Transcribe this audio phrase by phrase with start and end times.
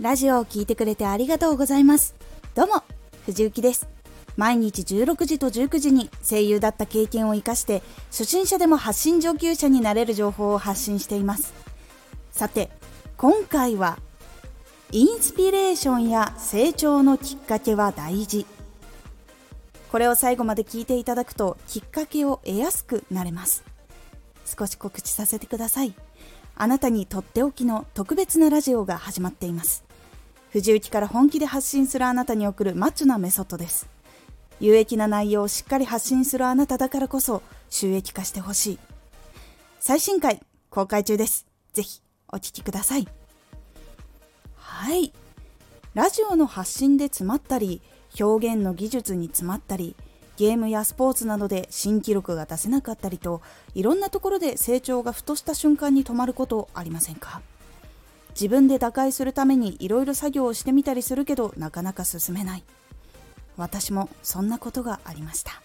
[0.00, 2.14] ラジオを聴いてくれてありがとうございます。
[2.54, 2.82] どうも
[3.26, 3.86] 藤幸です。
[4.34, 11.52] 毎日16時と19時に声優だった経験を生かして初心者でも発信上級者になれる情報を発信しています。
[12.32, 12.70] さて
[13.18, 13.98] 今回は
[14.90, 18.46] インスピレーションや成長のきっかけは大事。
[19.92, 23.64] これを最後まで聞いていただくときっかけを得やすくなれます。
[24.46, 25.92] 少し告知させてください。
[26.56, 29.89] あなたにとっておきの特別なラジオが始まっています。
[30.50, 33.88] 藤雪から本気で発信するあなたに送るマッチョなメソッドです。
[34.58, 38.78] 有益な内容をしっかり発信するあなただからこそ収益化してほしい。
[39.78, 41.46] 最新回公開中です。
[41.72, 43.06] ぜひお聴きください。
[44.56, 45.12] はい。
[45.94, 47.80] ラジオの発信で詰まったり
[48.20, 49.94] 表現の技術に詰まったり
[50.36, 53.40] ゲームやスポーツなどで新記録が出せなかったりと
[53.74, 57.40] いろんなところで成長がふとした瞬間に止まることありませんか？
[58.30, 62.64] 自分で打開するためにいろいろ作業をしてみたりするけどなかなか進めない。
[63.56, 65.60] 私もそんなことがありました。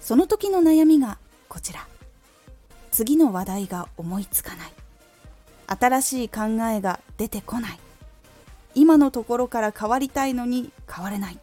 [0.00, 1.86] その時の悩みがこちら。
[2.90, 4.72] 次の話題が思いつかない。
[5.66, 7.78] 新しい考えが出てこない。
[8.74, 11.38] 今のところから変わりたいのに変われない。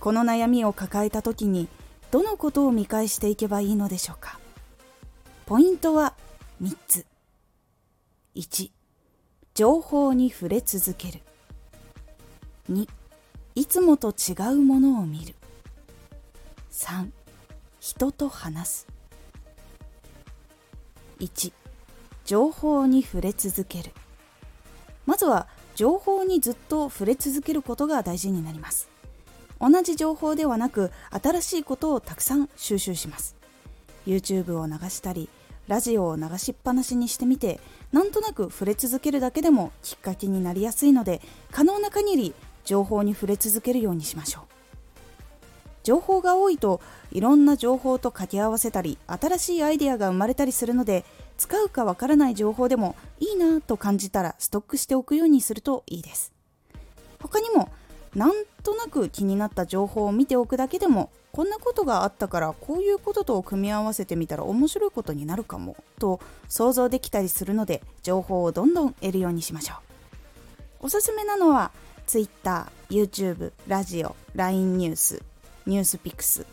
[0.00, 1.68] この悩みを抱えた時に
[2.10, 4.38] どのことを見返していけばいいのでしょうか。
[5.46, 6.14] ポイントは
[6.62, 7.06] 3つ。
[8.36, 8.70] 1
[9.54, 11.20] 情報に触れ続ける。
[12.70, 12.86] 2
[13.54, 15.34] いつもと違うものを見る。
[16.70, 17.08] 3
[17.80, 18.88] 人と話す。
[21.18, 21.50] 1
[22.26, 23.90] 情報に触れ続ける。
[25.06, 28.90] まずは情報にずっと触れ続けることが大事になります。
[29.58, 33.34] 同じ情報ではなく新しいことをたくさん収集します。
[34.06, 35.30] YouTube を流したり
[35.68, 37.60] ラジオを流しっぱなしにしてみて
[37.92, 42.34] なんとなく触れ続けるだけでもきっかけになりやすいので可能な限り
[42.64, 44.56] 情報に触れ続けるようにしましょう。
[45.82, 46.80] 情報が多いと
[47.12, 51.04] いろんな情報と掛け合わせたり新しいアイデアが生まれたりするので
[51.38, 56.32] 使うかわからない情報でもいいなと感じたらストックしておくようにするといいです。
[57.20, 57.70] 他にも
[58.16, 58.32] なん
[58.62, 66.18] となく気になった情報を見ておくだけでもこんなことがあったからこういうことと組み合わせてみたら面白いことになるかもと
[66.48, 69.74] 想像できたりするので情報をどんどん得るようにしましょ
[70.80, 70.86] う。
[70.86, 71.72] おすすめなのは
[72.06, 75.22] Twitter、YouTube、ラジオ、LINE ニュース、
[75.66, 76.46] ニュースピックス。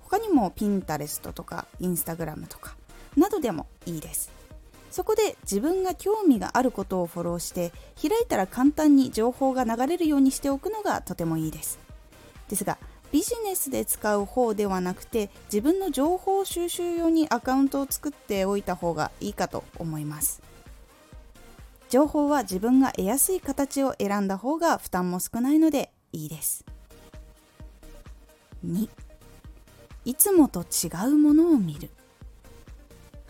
[0.00, 2.76] 他にも Pinterest とか Instagram とか
[3.16, 4.39] などでもいいです。
[4.90, 11.78] そこで自分が興味があることをフォローして開いたら簡単に情報が流れるようにしておくのがとてもいいです。
[12.48, 12.78] ですが
[13.12, 20.42] ビジネスで使う方ではなくて自分の情報収集用にアカウントを作っておいた方がいいかと思います。
[21.88, 26.64] 情報は自分が得やすい形を選んだ方が負担も少ないのでいいです。
[28.64, 28.88] 2
[30.04, 31.90] いつもと違うものを見る。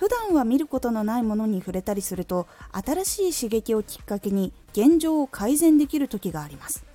[0.00, 6.86] 普段は見ることのないものに触れたりすると新しい刺激をきっかけに現状を改善できる時があります。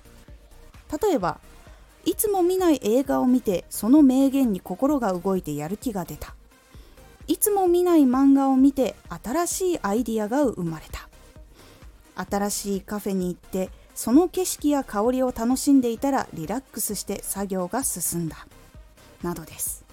[1.00, 1.38] 例えば
[2.04, 6.34] いつも見ない映画を見てその名言に心が動いてやる気が出た。
[7.28, 11.08] いつも見ない漫画を見て新しいアイディアが生まれた。
[12.28, 18.48] 新しいカフェに行ってその景色や香りを楽しんでいたらリラックスして作業が進んだ。
[19.22, 19.85] などです。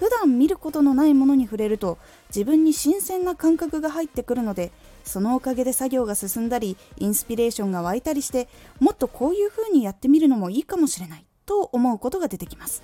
[0.00, 1.98] 普段見ることのないものに触れると
[2.30, 4.72] 自分に新鮮な感覚が入ってくるので
[5.04, 12.82] そのおかげで作業が進んだりインスピレーションが湧いたりしてもっとこういう風にやってみるのもいいかもしれないと思うことが出てきます。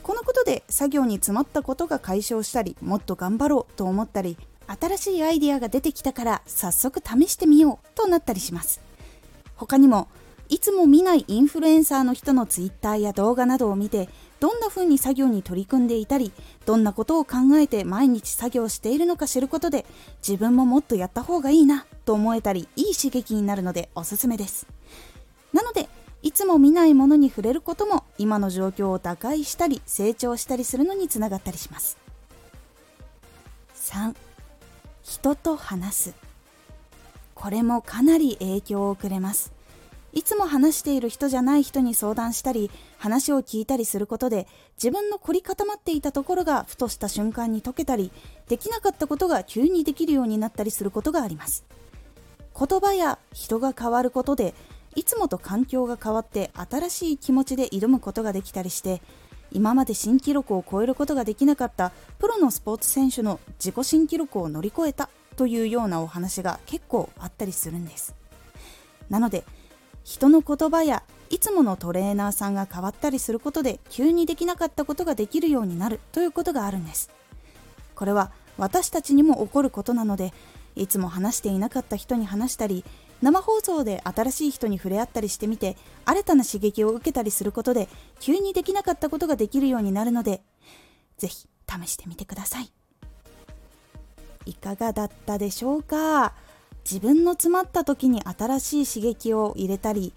[0.00, 4.38] このことで作業に詰まったことが解消したりもっと頑張ろうと思ったり
[4.68, 8.80] 新しいアイデアが出てきたから早速試してみようとなったりします。
[9.56, 10.06] 他にも
[10.50, 14.08] いつも見ないインフルエンサーの人のツイッターや動画などを見て
[14.40, 16.32] どんな風に作業に取り組んでいたり
[16.64, 19.84] どんなことを考えて毎日作業しているのか知ることで
[20.26, 24.66] 自分ももっとやった方がいいなと思えたりいい刺激になるのでおすすめです。
[25.52, 25.88] なので
[26.22, 31.96] いつも見ないものに触れることも今の状況を打開したり成長したりするのにつながったりします。
[33.74, 34.14] 3
[35.02, 36.14] 人と話す。
[37.34, 39.57] これもかなり影響をくれます。
[40.12, 44.46] いつも話している人じゃない人に相談したり話を聞いたりすることで
[44.76, 48.10] 自分の凝り固まっていたところがふとした瞬間に解けたり
[48.48, 51.64] できなかったことが急にできるようになったりすることがあります。
[52.58, 54.54] 言葉や人が変わることで
[54.96, 59.00] いつもと環境が変わって新しい気持ちで挑むことができたりして
[59.52, 68.14] 今まで新記録を超えることができなかったプロのスポーツ選手の自己新記録を乗り越えたというようなお話が結構あったりするんです。
[69.08, 69.44] なので
[70.08, 77.10] 人の言葉やいつものトレーナーさんが変わったりすることで急にできなかったことができるようになるということがあるんです。
[77.94, 80.32] これは私たちにも起こることなので
[80.76, 82.86] いつも話していなかった人に話したり
[83.20, 85.76] 生放送で新しい人に触れ合ったりしてみて
[86.06, 87.86] 新たな刺激を受けたりすることで
[88.18, 90.40] 急にできなかったことができるようになるので
[91.18, 92.72] ぜひ試してみてください。
[94.46, 96.32] いかがだったでしょうか？
[96.90, 100.14] 自分の詰まった時に新しい刺激を入れたり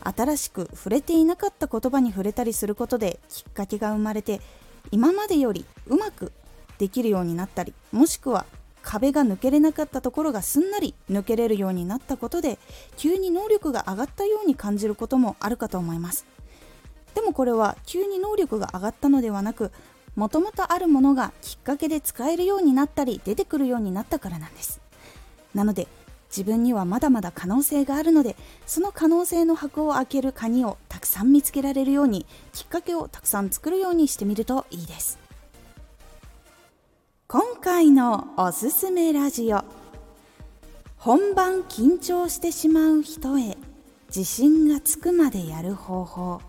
[0.00, 4.40] 新しく触れていなかった言葉に触れたりすることできっかけが生まれて
[4.90, 6.32] 今までよりうまく
[6.78, 8.46] できるようになったりもしくは
[8.80, 12.58] 壁が抜けれなかったところがすんなり抜けれるようになったことで
[12.96, 16.26] 急に能力が上がったように感じることもあるかと思います。
[17.14, 19.70] でもこれは急に能力が上がったのではなく
[20.16, 24.80] もともとあるものがきっかけで使えるようになったり出てくるようになったからなんです。
[25.54, 25.86] なので
[26.28, 28.36] 自分にはまだまだ可能性があるので
[28.66, 35.18] その可能性の箱を開ける鍵をたくさん見つけられるようにきっかけをたくさん作るようにしてみるといいです。
[37.26, 39.64] 今回のおすすめラジオ。
[40.96, 43.56] 本番緊張してしまう人へ
[44.08, 46.40] 自信がつくまでやる方法。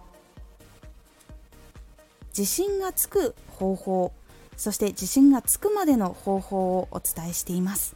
[2.30, 4.12] 自信がつく方法
[4.58, 7.96] そして自信がつくまでの方法をお伝えしています。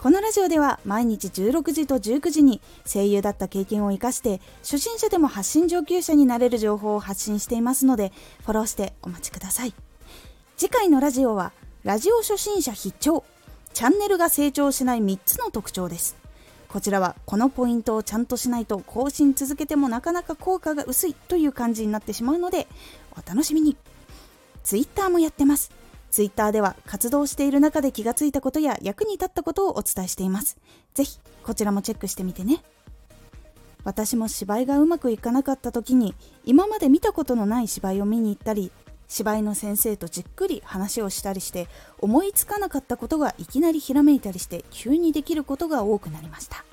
[0.00, 8.10] このラジオでは毎日16時と19時に声優だった経験を生かして初心者でも発信上級者になれる情報を発信していますので
[8.44, 9.74] フォローしてお待ちください。
[10.56, 11.52] 次回のラジオは
[11.84, 13.24] ラジオ初心者必聴。
[13.74, 16.16] チャンネルが成長しない3つの特徴です。
[16.70, 22.68] こちらはこのポイントをちゃんとしないと更新続けてもなかなか効果が薄いという感じになってしまうので
[23.12, 23.76] お楽しみに。
[24.64, 25.70] Twitter もやってます。
[26.10, 30.58] Twitter では活動している中で気がついたことや役に立ったことをお伝えしています。
[30.94, 32.62] ぜひこちらもチェックしてみてね。
[33.84, 36.14] 私も芝居がうまくいかなかった時に
[36.44, 38.70] 今まで見たことのない芝居を見に行ったり
[39.08, 41.66] 芝居の先生とじっくり話をしたりして
[41.98, 46.64] 思いつかなかったことがいきなりひらめいたりして急にできることが多くなりました。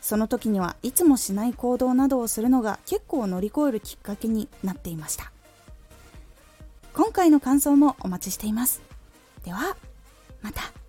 [0.00, 5.30] その時にはいつもしない行動などをするのが結構乗り越えるきっかけになっていました。
[6.94, 8.82] 今回の感想もお待ちしています。
[9.44, 9.76] では
[10.42, 10.79] また。